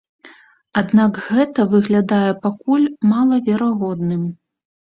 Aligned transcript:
Аднак 0.81 1.19
гэта 1.27 1.65
выглядае 1.73 2.31
пакуль 2.47 2.87
малаверагодным. 3.13 4.29